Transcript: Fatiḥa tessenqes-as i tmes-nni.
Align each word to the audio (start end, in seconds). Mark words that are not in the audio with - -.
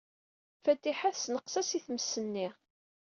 Fatiḥa 0.63 1.09
tessenqes-as 1.15 1.69
i 1.77 1.79
tmes-nni. 1.85 2.47